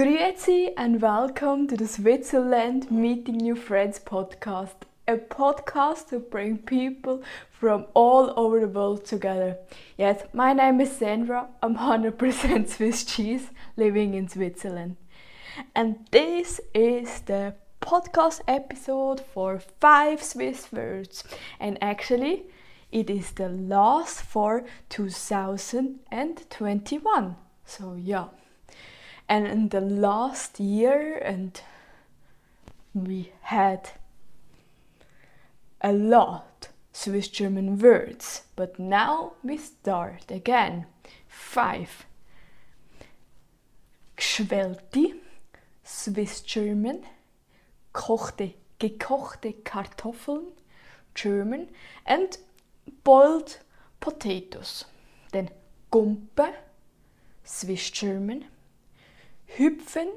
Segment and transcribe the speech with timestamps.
[0.00, 7.22] Grüezi and welcome to the Switzerland Meeting New Friends podcast, a podcast to bring people
[7.50, 9.58] from all over the world together.
[9.98, 11.48] Yes, my name is Sandra.
[11.62, 14.96] I'm 100% Swiss cheese living in Switzerland.
[15.74, 21.24] And this is the podcast episode for 5 Swiss words.
[21.60, 22.44] And actually,
[22.90, 27.36] it is the last for 2021.
[27.66, 28.28] So, yeah
[29.30, 31.62] and in the last year and
[32.92, 33.90] we had
[35.80, 40.86] a lot Swiss German words, but now we start again.
[41.28, 42.06] Five.
[44.16, 45.14] Geschwellte,
[45.84, 47.04] Swiss German,
[47.94, 50.48] kochte, gekochte Kartoffeln,
[51.14, 51.68] German,
[52.04, 52.36] and
[53.04, 53.58] boiled
[54.00, 54.84] potatoes.
[55.30, 55.50] Then
[55.92, 56.52] Gumpe,
[57.44, 58.46] Swiss German,
[59.60, 60.08] hüpfen,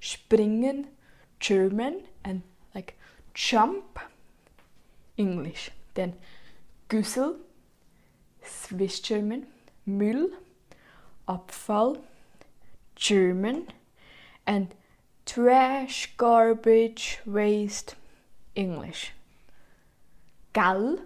[0.00, 0.88] springen,
[1.40, 2.42] German, and
[2.74, 2.94] like
[3.34, 3.98] jump,
[5.16, 5.70] English.
[5.94, 6.14] Then
[6.88, 7.36] Güssel,
[8.42, 9.46] Swiss German,
[9.86, 10.30] Müll,
[11.26, 11.98] Abfall,
[12.94, 13.68] German,
[14.46, 14.74] and
[15.24, 17.96] trash, garbage, waste,
[18.54, 19.12] English.
[20.52, 20.98] Gell?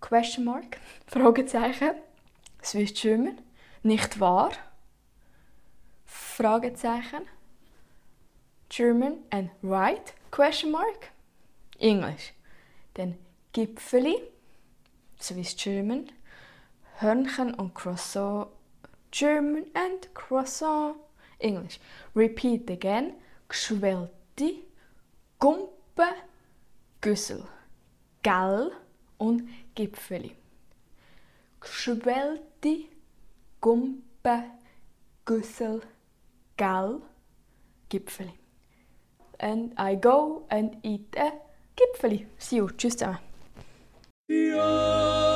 [0.00, 0.78] Question mark?
[1.06, 1.96] Fragezeichen.
[2.62, 3.40] Swiss German.
[3.82, 4.52] Nicht wahr?
[6.38, 7.26] Fragezeichen.
[8.68, 10.14] German and right?
[10.30, 11.10] Question mark.
[11.80, 12.32] English.
[12.94, 13.18] Dann
[13.52, 14.22] Gipfeli.
[15.20, 16.12] Swiss German.
[17.00, 18.50] Hörnchen und Croissant.
[19.10, 20.94] German and Croissant.
[21.40, 21.80] English.
[22.14, 23.14] Repeat again.
[23.48, 24.62] Geschwellte.
[25.40, 26.06] Gumpe.
[27.00, 27.48] Güssel.
[28.22, 28.70] Gell
[29.18, 29.42] und
[29.74, 30.36] Gipfeli.
[31.58, 32.84] Geschwellte.
[33.60, 34.44] Gumpe.
[35.24, 35.82] Güssel.
[36.58, 37.00] Gell?
[37.88, 38.34] Gipfeli.
[39.40, 41.32] And I go and eat a
[41.76, 42.26] Gipfeli.
[42.38, 42.68] See you.
[42.76, 43.18] Tschüss zusammen.
[44.28, 45.27] Ja.